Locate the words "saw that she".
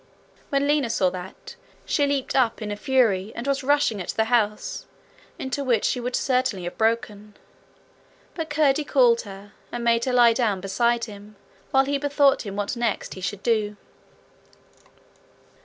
0.89-2.07